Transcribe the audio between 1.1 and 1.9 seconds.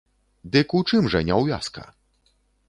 жа няўвязка?